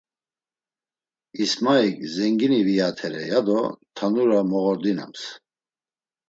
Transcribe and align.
İsmaik 1.43 1.95
'Zengini 2.05 2.59
viyatere' 2.67 3.25
ya 3.31 3.39
do 3.47 3.59
Tanura 3.95 4.41
moğordinams. 4.49 5.21